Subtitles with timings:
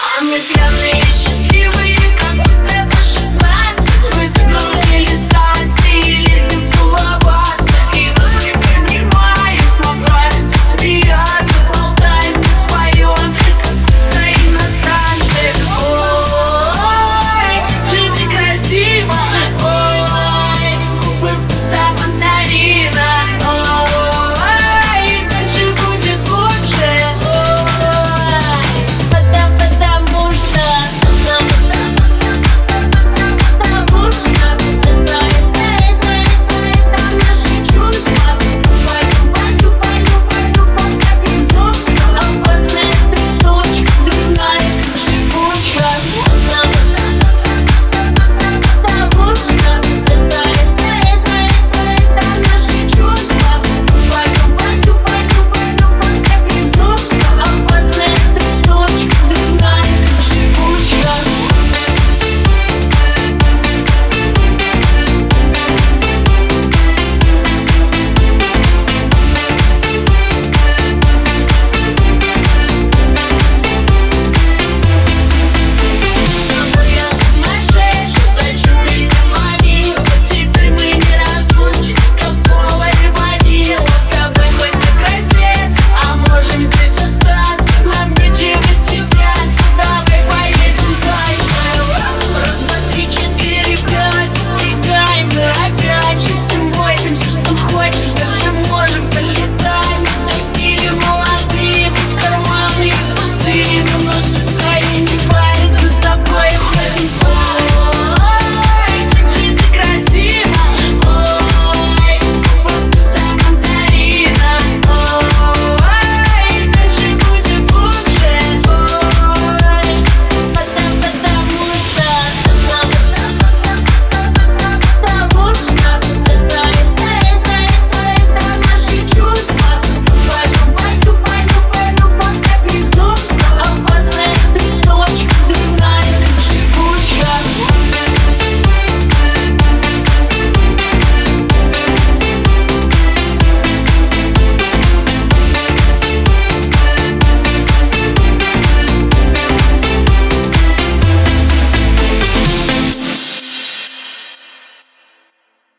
[0.00, 1.41] I'm with you,